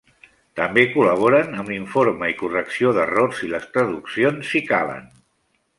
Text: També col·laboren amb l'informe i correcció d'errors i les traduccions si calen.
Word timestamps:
També 0.59 0.85
col·laboren 0.93 1.53
amb 1.63 1.69
l'informe 1.73 2.31
i 2.33 2.35
correcció 2.41 2.95
d'errors 2.99 3.45
i 3.49 3.53
les 3.53 3.73
traduccions 3.77 4.53
si 4.55 4.65
calen. 4.73 5.11